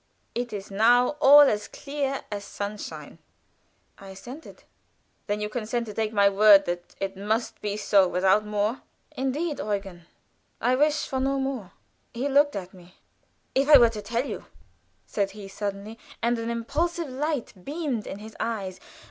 [0.33, 3.19] It is now all as clear as sunshine."
[3.99, 4.63] I assented.
[5.27, 8.81] "Then you consent to take my word that it must be so, without more."
[9.15, 10.07] "Indeed, Eugen,
[10.59, 11.73] I wish for no more."
[12.15, 12.95] He looked at me.
[13.53, 14.47] "If I were to tell you,"
[15.05, 18.79] said he, suddenly, and an impulsive light beamed in his eyes.